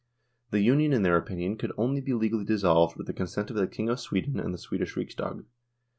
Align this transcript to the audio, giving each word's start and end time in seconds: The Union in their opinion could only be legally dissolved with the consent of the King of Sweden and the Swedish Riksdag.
The 0.49 0.61
Union 0.61 0.93
in 0.93 1.03
their 1.03 1.15
opinion 1.15 1.57
could 1.59 1.73
only 1.77 2.01
be 2.01 2.15
legally 2.15 2.43
dissolved 2.43 2.95
with 2.97 3.05
the 3.05 3.13
consent 3.13 3.51
of 3.51 3.55
the 3.55 3.67
King 3.67 3.87
of 3.87 3.99
Sweden 3.99 4.39
and 4.39 4.51
the 4.51 4.57
Swedish 4.57 4.95
Riksdag. 4.97 5.45